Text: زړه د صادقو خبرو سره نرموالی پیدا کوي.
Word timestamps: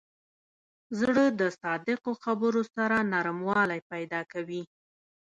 زړه 0.99 1.25
د 1.39 1.41
صادقو 1.61 2.11
خبرو 2.23 2.61
سره 2.75 2.97
نرموالی 3.11 3.79
پیدا 3.91 4.21
کوي. 4.31 4.63